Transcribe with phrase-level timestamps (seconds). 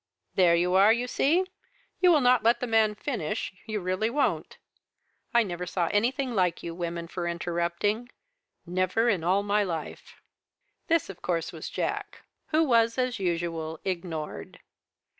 [0.33, 1.45] "There you are, you see.
[1.99, 4.57] You will not let the man finish, you really won't.
[5.31, 8.09] I never saw anything like you women for interrupting
[8.65, 10.19] never in all my life."
[10.87, 14.59] This of course was Jack who was, as usual, ignored.